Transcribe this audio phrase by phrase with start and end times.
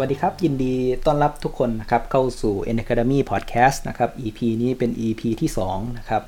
[0.00, 0.74] วัสดีครับ ยินดี
[1.06, 6.22] ต้อนรับทุกคนนะครับเข้าสู่ N Academy Podcast นะครับ EP นี้เป็น EP ที่2นะครับ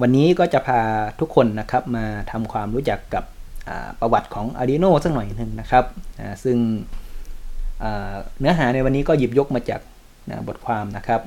[0.00, 0.80] วันนี้ก็จะพา
[1.20, 3.24] ทุกคนนะครับมาทำความรู้จักกับ
[4.00, 5.84] ประวัติของ Arduino สักหน่อยหนึ่งนะครับ
[6.44, 6.58] ซึ่ง
[8.40, 9.80] เนื้อหาในวันนี้ก็หยิบยกมาจาก
[10.48, 11.20] บทความนะครับ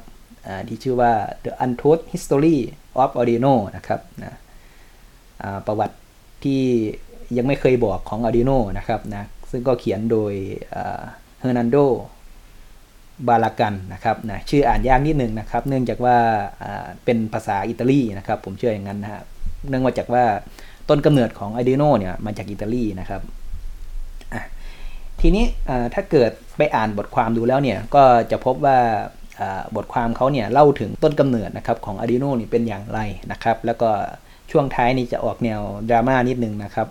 [0.67, 1.11] ที่ชื่อว่า
[1.43, 2.57] The Untold History
[3.01, 3.99] of Arduino นะครับ
[5.67, 5.97] ประวัติ
[6.43, 6.61] ที่
[7.37, 10.33] ยังไม่เคยบอกของ Arduino นะครับนะซึ่งก็เขียนโดย
[11.41, 11.77] เฮอร์นันโด
[13.27, 16.17] บาลากันนะครับนะชื่ออ่านยากนิดนึงนะครับ เนื่องจากว่า
[17.05, 19.21] เป็นภาษาอิตาลีนะครับ ผมเชื่ออย่างนั้นนะฮะ
[19.69, 20.25] เนื่องมาจากว่า
[20.89, 23.21] ต้นกำเนิดของ Arduino เนี่ยมาจากอิตาลีนะครับ
[25.21, 25.45] ทีนี้
[25.93, 28.77] ถ้าเกิดไปอ่านบทความดูแล้วเนี่ยก็จะพบว่า
[29.75, 32.99] บทความเขาเนี่ยเล่าถึงต้นกำเนิดนะครับของ Arduino นี่เป็นอย่างไร
[33.31, 33.89] นะครับ แล้วก็
[34.51, 36.87] ช่วงท้ายนี่จะออกแนวดราม่านิดนึงนะครับ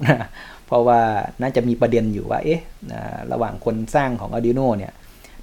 [0.70, 1.00] เพราะว่า
[1.42, 2.60] น่าจะมีประเด็นอยู่ว่า เอ๊ะ
[3.32, 4.92] ระหว่างคนสร้างของ Arduino เนี่ย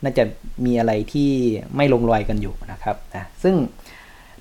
[0.04, 0.24] น่าจะ
[0.66, 1.30] มีอะไรที่
[1.76, 3.56] ไม่ลงรอยกันอยู่นะครับนะซึ่ง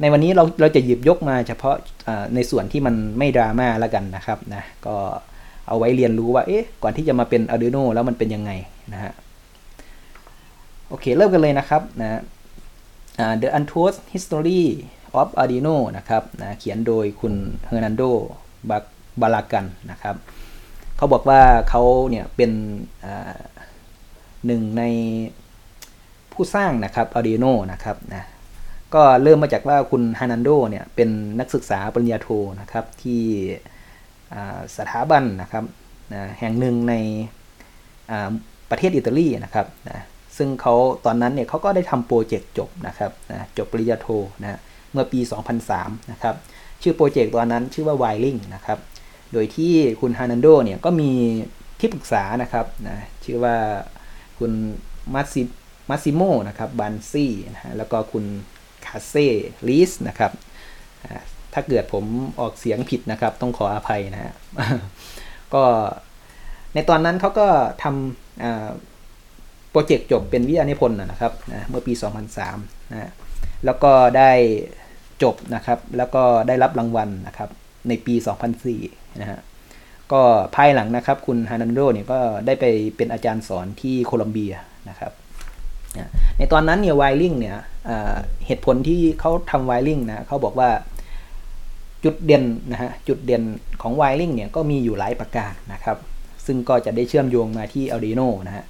[0.00, 1.76] ในวันนี้เราเราจะหยิบยกมาเฉพาะ
[2.34, 4.96] ในส่วนที่มันไม่ดราม่าแล้วกันนะครับนะก็
[5.68, 8.50] เอาไว้เรียนรู้ว่า เอ๊ะ ก่อนที่จะมาเป็น Arduino แล้วมันเป็นยังไง
[8.92, 9.12] นะฮะ
[10.88, 12.20] โอเค เริ่มกันเลยนะครับนะ
[13.42, 14.62] The Untold History
[15.20, 17.34] of Arduino นะครับนะเขียนโดยคุณ
[17.66, 18.02] เฮอร์นันโด
[19.20, 20.16] บาลากันนะครับ
[20.96, 22.50] เขาบอกว่าเขาเนี่ยเป็น
[24.46, 24.82] หนึ่งใน
[26.32, 28.24] ผู้สร้างนะครับ Arduino นะครับนะ
[28.94, 31.08] ก็เริ่มมาจากว่าคุณฮานันโดเนี่ยเป็น
[31.40, 32.28] นักศึกษาปริญญาโท
[32.60, 33.22] นะครับที่
[34.76, 35.64] สถาบันนะครับ
[36.12, 36.94] นะแห่งหนึ่งใน
[38.70, 40.00] ประเทศอิตาลีนะครับนะ
[40.36, 44.08] ซึ่งเขาตอนนั้นเนี่ยเขาก็ได้ทำโปรเจกต์จบนะครับนะจบปริญญาโท
[44.42, 44.58] นะ
[44.92, 45.20] เมื่อปี
[45.64, 46.34] 2003 นะครับ
[46.82, 48.78] ชื่อโปรเจกต์ตอนนั้นชื่อว่า Wiring นะครับ
[49.32, 51.10] โดยที่คุณฮานันโดเนี่ยก็มี
[51.80, 53.56] ที่ปรึกษานะครับนะชื่อว่า
[54.38, 54.52] คุณ
[55.14, 55.42] มาซิ
[55.90, 58.24] มาซิโมนะครับบันซี่นะฮะแล้วก็คุณ
[58.86, 59.28] คาเซ่
[59.68, 60.32] ลิสนะครับ
[61.52, 62.04] ถ้าเกิดผม
[62.40, 64.32] ออกเสียงผิดนะครับ ต้องขออภัยนะฮะ
[65.54, 65.62] ก็
[66.74, 67.48] ในตอนนั้นเขาก็
[67.82, 71.92] ทำโปรเจกต์จบเป็นวิทยานิพนธ์นะครับนะเมื่อปี
[72.42, 73.12] 2003นะ
[73.64, 74.32] แล้วก็ได้
[75.22, 77.50] จบนะครับ แล้วก็ได้รับรางวัลนะครับ
[77.88, 78.14] ในปี
[78.66, 79.40] 2004 นะฮะ
[80.12, 80.22] ก็
[80.54, 82.64] ภายหลังนะครับ คุณฮานันโดเนี่ยก็ได้ไป
[82.96, 84.54] เป็นอาจารย์สอนที่โคลัมเบีย
[84.88, 85.12] นะครับ
[86.38, 87.56] ในตอนนั้นเนี่ยไวริงเนี่ย
[88.46, 90.70] เหตุผลที่เขาทำไวริงนะเขาบอกว่า
[92.04, 93.42] จุดเด่นนะฮะจุดเด่น
[93.82, 95.96] ของ Wiring เนี่ยก็มีอยู่หลายประการนะครับ
[96.46, 98.64] ซึ่งก็จะได้เชื่อมโยงมาที่ Arduino นะฮะ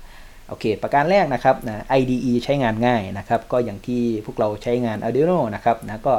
[0.48, 6.14] โอเค ประการแรกนะครับนะ IDE ใช้งานง่ายนะครับ ก็อย่างที่พวกเราใช้งาน Arduino นะครับนะก็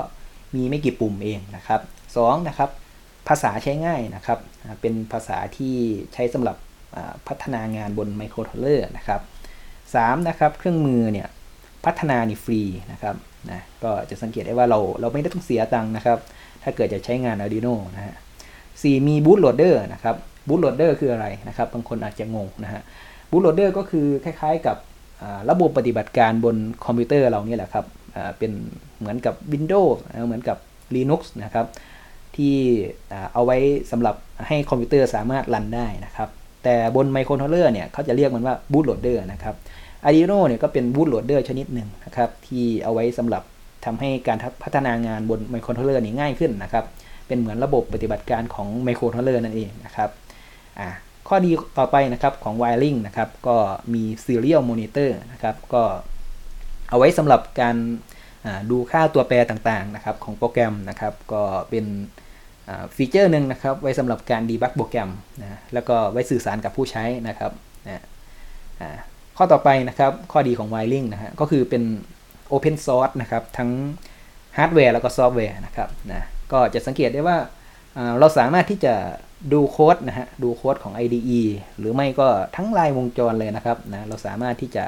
[0.55, 1.81] มีไม่กี่ปุ่มเองนะครับ
[2.13, 2.69] 2นะครับ
[3.27, 4.39] ภาษาใช้ง่ายนะครับ
[4.81, 5.75] เป็นภาษาที่
[6.13, 6.57] ใช้สำหรับ
[7.27, 9.21] พัฒนางานบนไมโครคอนโทรลเลอร์นะครับ
[9.75, 11.27] 3นะครับ เครื่องมือเนี่ย
[11.85, 12.61] พัฒนานี่ฟรี
[12.91, 13.15] นะครับ
[13.51, 16.17] นะก็จะสังเกตได้ว่าเราเราไม่ได้ต้องเสียตังค์นะครับ
[16.63, 18.15] ถ้าเกิดจะใช้งาน Arduino นะฮะ
[18.81, 20.15] สี่มี bootloader นะครับ
[20.47, 22.81] bootloader คืออะไรนะครับ บางคนอาจจะงงนะฮะ
[23.31, 24.77] bootloader ก็คือคล้ายๆกับ
[25.49, 26.55] ระบบปฏิบัติการบน
[26.85, 27.85] คอมพิวเตอร์เราเนี่ยแหละครับ
[28.37, 28.51] เป็น
[28.99, 29.95] เหมือนกับ Windows
[30.27, 30.57] เหมือนกับ
[30.95, 31.65] Linux นะครับ
[32.37, 32.55] ที่
[33.33, 33.57] เอาไว้
[33.91, 34.15] สำหรับ
[34.47, 36.29] ให้คอมพิวเตอร์สามารถรันได้นะครับ
[36.63, 39.55] แต่บนไมโครคอนโทรลเลอร์เนี่ยเขาจะเรียกมันว่า bootloader นะครับ
[40.05, 43.43] Arduino เนี่ยก็เป็น bootloader ชนิดหนึ่งนะครับที่เอาไว้สำหรับ
[43.85, 46.85] ทำให้การพัฒนางานบนไมโครคอนโทรลเลอร์นี่ง่ายขึ้นนะครับ
[47.27, 50.09] เป็นเหมือนระบบปฏิบัติการของไมโครคอนโทรลเลอร์นั่นเองนะครับ
[51.27, 53.55] ข้อดีต่อไปนะครับของ Wiring นะครับก็
[53.93, 55.83] มี Serial Monitor นะครับก็
[56.89, 57.75] เอาไว้สำหรับการ
[58.69, 61.85] ดูค่าตัวแปรต่างๆนะครับของโปรแกรมนะครับ ก็เป็น
[62.95, 65.09] ฟีเจอร์หนึ่งนะครับ ไว้สำหรับการ debug โปรแกรม
[65.41, 67.51] นะแล้วก็ไว้สื่อสารกับผู้ใช้นะครับ
[67.87, 68.03] นะ
[69.37, 71.83] ข้อต่อไปนะครับ ข้อดีของ Wiring นะฮะก็คือเป็น
[72.53, 73.69] Open Source นะครับ ทั้ง
[74.57, 76.21] ฮาร์ดแวร์แล้วก็ซอฟต์แวร์นะครับนะ
[76.51, 77.37] ก็จะสังเกตได้ว่า
[78.19, 78.93] เราสามารถที่จะ
[79.53, 81.41] ดูโค้ดนะฮะดูโค้ดของ IDE
[81.79, 84.83] หรือไม่ก็ทั้งลายวงจรเลยนะครับนะเราสามารถที่จะ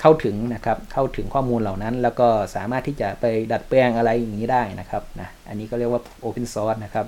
[0.00, 7.06] เข้าถึงนะครับเข้าถึงข้อมูลเหล่านั้น แล้วก็สามารถที่จะไปดัดแปลงอะไรอย่างนี้ได้นะครับนะอันนี้ก็เรียกว่า Open Source นะครับ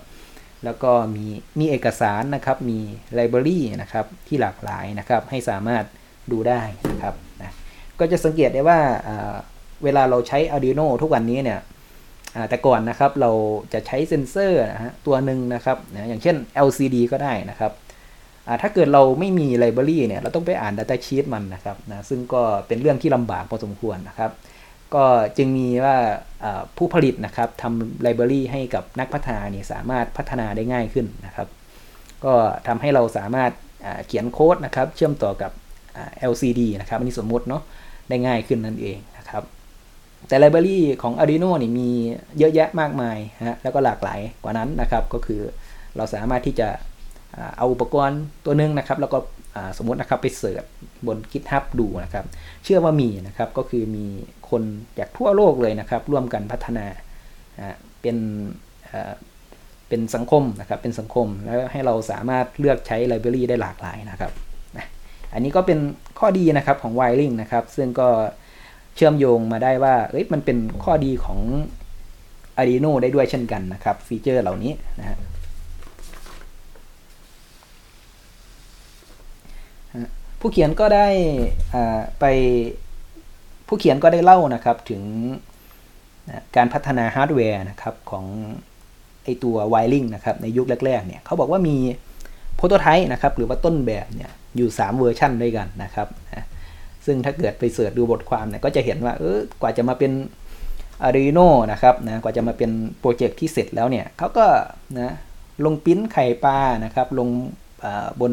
[0.65, 1.27] แล้วก็มี
[1.59, 2.79] มีเอกสารนะครับมี
[3.15, 5.85] ไลบรารีนะครับที่หลากหลายนะครับให้สามารถ
[6.33, 7.53] ดูได้นะครับนะ
[7.99, 8.81] ก็จะสังเกตได้ว่า
[9.85, 11.61] เวลาเราใช้ Arduino ทุกวันนี้เนี่ย
[12.49, 13.31] แต่ก่อนนะครับเรา
[13.73, 16.37] จะใช้เซ็นเซอร์นะฮะตัวหนึ่งนะครับนะอย่างเช่น
[16.67, 17.73] LCD ก็ได้นะครับ
[18.63, 24.31] ถ้าเกิดเราไม่มีไลบรารีเนี่ยเราต้องไปอ่าน Data Sheet มันนะครับนะซึ่งก็เป็นเรื่องที่ลำบากพอสมควรนะครับ
[24.95, 25.05] ก็
[25.37, 25.97] จึงมีว่า
[26.77, 31.49] ผู้ผลิตนะครับทำไลบรารีให้กับนักพัฒนานี่สามารถพัฒนาได้ง่ายขึ้นนะครับ
[32.25, 32.35] ก็
[32.67, 33.53] ทำให้เราสามารถ
[34.07, 35.53] เขียนโค้ดนะครับ เชื่อมต่อกับ
[36.31, 37.63] LCD นะครับอันนี้สมมติเนาะ
[38.09, 39.43] ได้ง่ายขึ้นนั่นเองนะครับ
[40.29, 41.89] แต่ไลบรารีของ Arduino นี่มี
[42.39, 45.41] เยอะแยะมากมายฮะแล้วก็หลากหลายกว่านั้นนะครับ ก็คือ
[45.97, 46.69] เราสามารถที่จะ
[47.57, 49.19] เอาอุปกรณ์ตัวนึงนะครับ แล้วก็
[49.79, 50.65] สมมตินะครับไปเสิร์ช
[51.07, 52.25] บน GitHub ดูนะครับ
[52.65, 54.07] เชื่อว่ามีนะครับก็คือมี
[54.51, 54.63] คน
[54.99, 56.87] จากทั่วโลกเลยนะครับ ร่วมกันพัฒนา
[58.01, 58.17] เป็น
[59.89, 64.33] เป็นสังคมนะครับเป็นสังคมแล้วให้เราสามารถเลือกใช้ไลบรารีได้หลากหลายนะครับ
[65.33, 65.79] อันนี้ก็เป็น
[66.19, 68.09] ข้อดีนะครับของ Wiring นะครับ ซึ่งก็
[68.95, 71.41] เชื่อมโยงมาได้ว่าเอ้ยมันเป็นข้อดีของ
[72.59, 75.17] Arduino ได้ด้วยเช่นกันนะครับ ฟีเจอร์เหล่านี้นะฮะ
[80.47, 81.09] ผู้เขียนก็ได้
[82.21, 82.25] ไป
[83.67, 85.03] ผู้เขียนก็ได้เล่านะครับถึง
[86.57, 88.25] การพัฒนาฮาร์ดแวร์นะครับของ
[89.25, 91.77] ไอตัว Wiring นะครับในยุคแรกๆเนี่ยเขาบอกว่ามี
[92.55, 96.09] prototype นะครับหรือว่าต้นแบบเนี่ยอยู่ 3 เวอร์ชันด้วยกันนะครับ
[97.07, 100.13] ซึ่งถ้าเกิดไป search ดูบทความเนี่ยก็จะเห็นว่าเออกว่าจะมาเป็น
[101.07, 104.47] Arduino นะครับนะกว่าจะมาเป็น project ที่เสร็จแล้วเนี่ยเขาก็
[105.01, 105.11] นะ
[105.65, 107.29] ลงปริ้นไข่ปลานะครับลง
[108.21, 108.33] บน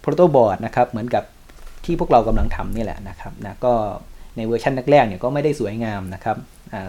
[0.00, 1.24] protoboard นะครับเหมือนกับ
[1.84, 3.72] ที่พวกเรากำลังทำนี่แหละนะครับนะก็
[4.36, 6.36] ในเวอร์ชันแรกๆเนี่ยก็ไม่ได้สวยงามนะครับ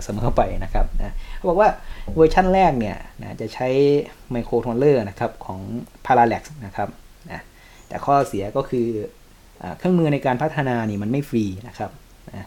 [0.04, 1.70] เสมอไปนะครับนะเขาบอกว่า
[2.16, 3.68] เวอร์ชันแรกเนี่ยนะจะใช้
[4.32, 5.60] ไมโครโทรเลอร์นะครับของ
[6.06, 6.90] Parallax นะครับ
[7.32, 7.42] นะ
[7.88, 8.88] แต่ข้อเสียก็คือ
[9.62, 11.92] อเครื่องมือในการพัฒนานี่มันไม่ฟรีนะครับ
[12.36, 12.46] นะ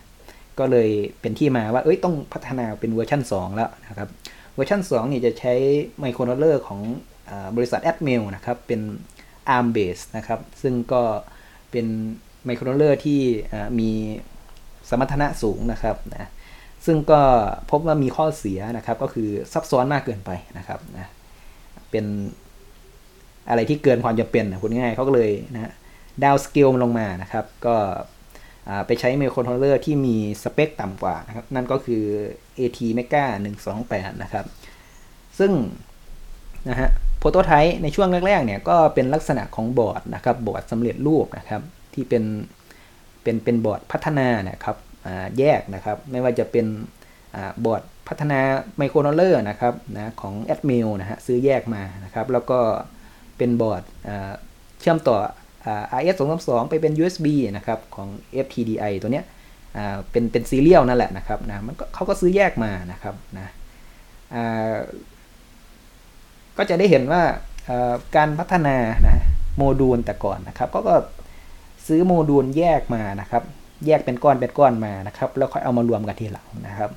[0.58, 0.88] ก็เลย
[1.20, 4.08] เป็นที่มาว่าเอ้ยต้องพัฒนาเป็นเวอร์ชัน2 แล้วนะครับ
[4.54, 5.54] เวอร์ชัน2นี่จะใช้
[6.00, 6.80] ไมโครโทรเลอร์ของ
[7.30, 8.80] อบริษัท a d m a i l นะครับเป็น
[9.56, 11.02] ARM base นะครับ ซึ่งก็
[11.70, 11.86] เป็น
[12.44, 13.20] ไมโครโทรเลอร์ที่
[13.78, 13.90] มี
[14.88, 16.30] สมรรถนะสูงนะครับนะ
[16.86, 17.22] ซึ่งก็
[17.70, 21.10] พบว่ามีข้อเสียนะครับ ก็คือซับซ้อนมากเกินไปนะครับนะ
[21.90, 22.04] เป็น
[23.48, 25.72] อะไรที่เกินความจำเป็นนะพูดง่ายเขาก็เลยนะ
[26.24, 27.76] downscale ลงมานะครับ ก็
[28.86, 32.02] ไปใช้ไมโครโทรเลอร์ที่มีสเปคต่ำกว่านะครับ นั่นก็คือ
[32.58, 34.46] ATmega128 นะครับ
[35.38, 35.52] ซึ่ง
[36.68, 36.88] นะฮะ
[37.18, 41.62] prototype ในช่วงแรกๆเนี่ยก็เป็นลักษณะของบอร์ดนะครับบอร์ดสำเร็จรูปนะครับ
[41.94, 42.24] ที่เป็น
[43.22, 44.76] เป็นเป็นบอร์ดพัฒนานะครับ
[45.38, 46.66] แยกนะครับไม่ว่าจะเป็น
[47.64, 48.40] บอร์ดพัฒนา
[48.78, 52.58] ไมโครโนเลอร์นะครับนะของ a d m i l นะฮะซื้อแยกมานะครับแล้วก็
[53.38, 53.82] เป็นบอร์ด
[54.80, 55.16] เชื่อมต่อ
[55.98, 57.26] RS 2 2 2ไปเป็น USB
[57.56, 58.08] นะครับของ
[58.44, 59.24] FTDI ตัวเนี้ย
[60.10, 63.48] เป็นเป็นซีเรียลนั่นแหละนะครับนะมันก็เขาก็ซื้อแยกมานะครับนะ
[66.58, 67.22] ก็จะได้เห็นว่า
[68.16, 68.76] การพัฒนา
[69.08, 69.18] นะ
[69.56, 70.94] โมดูลแต่ก่อนนะครับ ก็ก็
[71.86, 73.42] ซื้อโมดูลแยกมานะครับ
[73.86, 76.90] แยกเป็นก้อนเป็นก้อนมานะครับ แล้วค่อยเอามารวมกันทีหลังนะครับ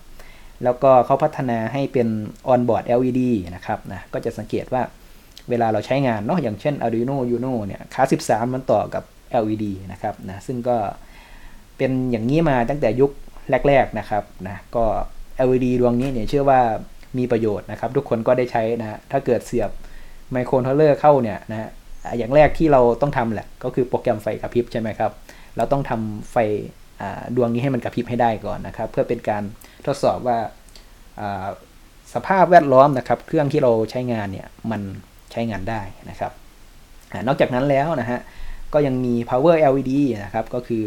[0.63, 2.07] แล้วก็เขาพัฒนาให้เป็น
[2.54, 3.22] on board LED
[3.56, 4.81] นะครับนะก็จะสังเกตว่า
[5.50, 9.04] เวลาเราใช้งานเนาะอย่างเช่น Arduino Uno เนี่ยคา13 มันต่อกับ
[9.44, 10.78] LED นะครับนะซึ่งก็
[11.78, 13.12] เป็นอย่างนี้มาตั้งแต่ยุค
[13.68, 14.86] แรก ๆนะครับนะก็
[15.48, 16.62] LED ดวงนี้เนี่ยเชื่อว่า
[17.18, 19.70] มีประโยชน์นะครับ ทุกคนก็ได้ใช้นะถ้าเกิดเสียบ
[20.32, 21.70] ไมโครโทรเลอร์เข้าเนี่ยนะ
[22.18, 25.12] อย่างแรกที่เราต้องทำแหละ ก็คือโปรแกรมไฟกระพริบใช่ไหมครับ
[25.58, 26.38] เราต้องทำไฟ
[27.36, 29.44] ดวงนี้ให้มันกระพริบให้ได้ก่อนนะครับ เพื่อเป็นการ
[29.86, 30.38] ทดสอบว่า
[32.14, 34.81] สภาพแวดล้อมนะครับ เครื่องที่เราใช้งานเนี่ยมัน
[35.31, 36.31] ใช้งานได้นะครับ
[37.28, 38.19] นอกจากนั้นแล้วนะฮะ
[38.74, 39.94] ก็ยังมี power LED
[40.24, 40.84] นะครับ ก็คือ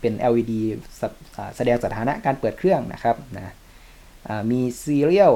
[0.00, 0.52] เป็น LED
[1.56, 3.52] แสดงสถานะการเปิดเครื่องนะครับนะ
[4.50, 5.34] มี serial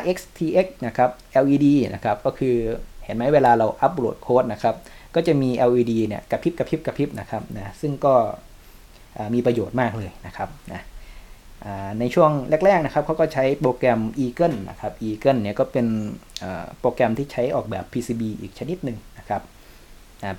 [0.00, 1.10] RxTx นะครับ
[1.42, 2.56] LED นะครับ ก็คือ
[3.04, 4.74] เห็นไหมเวลาเราอัปโหลดโค้ดนะครับ
[5.14, 8.14] ก็จะมี LED เนี่ยกระพริบกระพริบกระพริบนะครับนะ ซึ่งก็
[9.34, 10.82] มีประโยชน์มากเลยนะครับนะ
[12.00, 12.30] ในช่วง
[12.64, 15.86] แรก ๆ นะครับเขาก็ใช้โปรแกรม Eagle นะครับ Eagle เนี่ยก็เป็น
[16.80, 19.42] โปรแกรมที่ใช้ออกแบบ PCB อีกชนิดหนึ่งนะครับ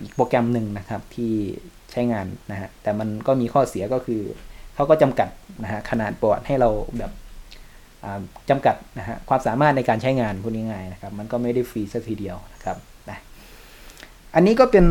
[0.03, 1.33] อีกโปรแกรมหนึ่งนะครับที่
[1.91, 4.21] ใช้งานนะฮะแต่มันก็มีข้อเสียก็คือ
[4.75, 5.29] เขาก็จำกัด
[5.63, 7.11] นะฮะขนาดบอร์ดให้เราแบบ
[8.49, 12.77] จำกัดนะฮะความสามารถในการใช้งานพูดง่ายๆนะครับมันก็ไม่ได้ฟรีสักทีเดียวนะครับ
[13.09, 13.17] นะ
[14.35, 14.85] อันนี้ก็เป็น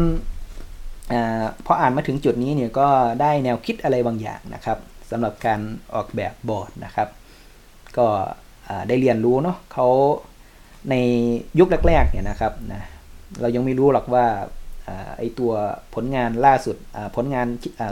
[1.13, 1.15] อ
[1.67, 2.89] พออ่านมาถึงจุดนี้เนี่ยก็
[3.21, 4.79] ได้แนวคิดอะไรบางอย่างนะครับ
[5.11, 5.61] สำหรับการ
[5.95, 7.09] ออกแบบบอร์ดนะครับ
[7.99, 8.07] ก็
[8.89, 9.89] ได้เรียนรู้เนาะเขา
[10.91, 10.95] ใน
[11.59, 12.83] ยุคแรกๆเนี่ยนะครับนะ
[13.41, 14.27] เรายังไม่รู้หรอกว่า
[15.19, 15.53] ไอตัว
[15.95, 16.77] ผลงานล่าสุด
[17.17, 17.47] ผลงาน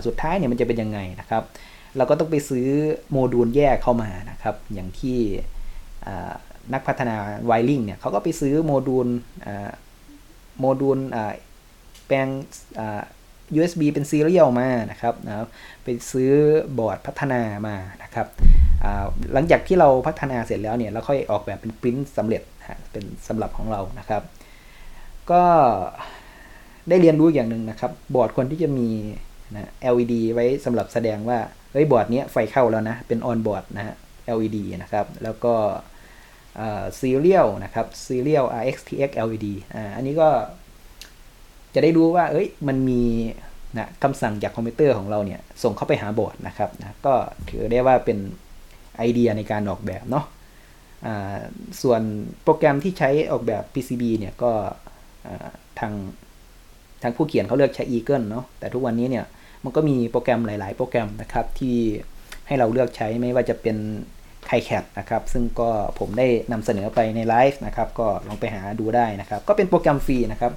[0.06, 1.42] สุดท้ายเนี่ยมันจะเป็นยังไงนะครับ
[1.96, 2.66] เราก็ต้องไปซื้อ
[3.10, 5.18] โมดูลแยกเข้ามานะครับ อย่างที่
[6.72, 7.16] นักพัฒนา
[7.46, 9.08] Wiring เนี่ยเขาก็ไปซื้อ module
[10.58, 10.98] module
[12.06, 12.28] แปลง
[13.56, 15.46] USB เป็น serial มานะครับนะ
[15.84, 16.30] ไปซื้อ
[16.78, 18.26] บอร์ดพัฒนามานะครับ
[19.32, 22.42] หลังจากที่เราพัฒนาเสร็จแล้วเนี่ยเราค่อยออกแบบเป็นปริ้นสำเร็จ
[22.90, 24.22] เป็นสำหรับของเรานะครับ
[25.30, 25.42] ก็
[26.88, 28.88] ได้เรียนรู้อย่างหนึ่งนะครับ บอร์ดควรที่จะมี
[29.54, 31.38] นะ LED ไว้สำหรับแสดงว่า
[31.72, 33.94] เฮ้ยบอร์ดนี้ไฟเข้าแล้วนะ เป็น on board นะฮะ
[34.36, 35.54] LED นะครับ แล้วก็
[37.00, 40.28] serial นะครับ serial RxTx LED อ่าอันนี้ก็
[41.74, 43.02] จะได้รู้ว่า เอ้ย มันมี
[43.78, 47.14] นะคำสั่งจากคอมพิวเตอร์ของเราเนี่ย ส่งเข้าไปหาบอร์ดนะครับนะก็
[47.48, 48.18] ถือได้ว่าเป็น
[48.96, 50.24] ไอเดียในการออกแบบเนาะ
[51.82, 52.00] ส่วน
[52.42, 54.52] โปรแกรมที่ใช้ออกแบบ PCB เนี่ยก็
[55.78, 55.92] ทาง
[57.02, 59.24] ทางผู้เขียนเขาเลือกใช้ Eagle เนาะแต่ทุกวันนี้เนี่ย
[59.64, 61.76] มันก็มีโปรแกรมหลาย ๆ โปรแกรมนะครับที่
[62.46, 63.76] ให้เราเลือกใช้ไม่ว่าจะเป็น
[64.48, 70.52] k i c a t นะครับ ซึ่งก็ผมได้นำเสนอไปในไลฟ์นะครับ ก็ลองไปหาดูได้นะครับ ก็เป็นโปรแกรมฟรีนะครับ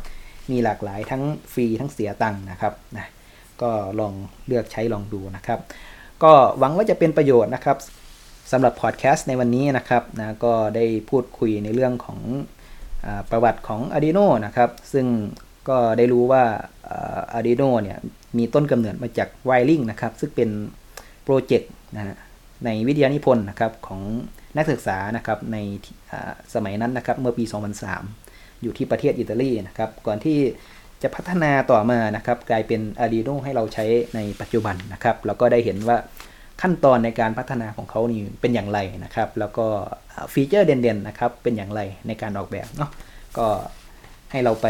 [0.51, 3.07] มีหลากหลายทั้งฟรีทั้งเสียตังค์นะครับนะ
[3.61, 4.13] ก็ลอง
[4.47, 5.59] เลือกใช้ลองดูนะครับ
[6.23, 7.77] ก็หวังว่าจะเป็นประโยชน์นะครับ
[8.51, 12.19] สำหรับพอดแคสต์ในวันนี้นะครับนะก็ได้พูดคุยในเรื่องของ
[13.05, 15.05] อประวัติของ Arduino นะครับ ซึ่ง
[15.69, 16.43] ก็ได้รู้ว่า
[17.37, 17.97] Arduino เนี่ย
[18.37, 20.49] มีต้นกำเนิดมาจาก Wiring นะครับซึ่งเป็น
[21.23, 22.15] โปรเจกต์นะ
[22.65, 24.01] ในวิทยานิพนธ์นะครับของ
[24.57, 25.57] นักศึกษานะครับใน
[26.53, 27.43] สมัยนั้นนะครับเมื่อปี
[28.03, 30.37] 2003 อยู่ที่ประเทศอิตาลีนะครับก่อนที่
[31.03, 35.97] จะพัฒนาต่อมานะครับกลายเป็น Arduino ให้เราใช้ในปัจจุบันนะครับเราก็ได้เห็นว่า
[36.61, 39.65] ขั้นตอนในการพัฒนาของเขานี่เป็นอย่างไรนะครับ แล้วก็
[40.33, 42.91] ฟีเจอร์เด่นๆนะครับเป็นอย่างไรในการออกแบบเนาะ
[43.37, 43.47] ก็
[44.31, 44.67] ให้เราไป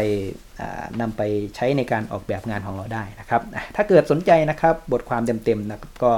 [1.00, 1.22] นำไป
[1.56, 3.42] ใช้ในการออกแบบงานของเราได้นะครับ
[3.76, 6.14] ถ้าเกิดสนใจนะครับบทความเต็มๆนะก็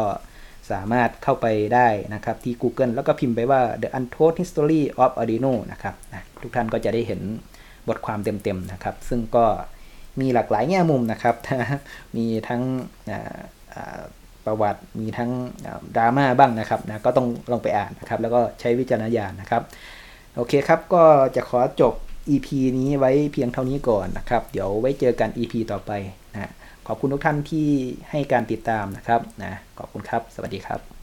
[0.73, 7.21] สามารถเข้าไปได้นะครับที่ Google แล้วก็พิมพ์ไปว่า The Untold History of Arduino นะครับนะทุกท่านก็จะได้เห็น
[7.89, 9.45] บทความเต็มๆนะครับ ซึ่งก็
[10.21, 11.35] มีหลากหลายแง่มุมนะครับ
[12.17, 12.63] มีทั้ง
[14.45, 15.31] ประวัติ มีทั้ง
[15.97, 19.63] ดราม่าบ้างนะครับนะก็ต้องลองไปอ่านนะครับ แล้วก็ใช้วิจารณญาณนะครับ
[20.37, 21.05] โอเคครับ ก็
[21.37, 21.95] จะขอจบ
[22.29, 25.93] EP นี้ไว้เพียงเท่านี้ก่อนนะครับ เดี๋ยวไว้เจอกัน EP ต่อไป
[26.35, 26.51] นะ
[26.87, 27.69] ขอบคุณทุกท่านที่
[28.11, 30.94] ให้การติดตามนะครับนะขอบคุณครับ สวัสดีครับ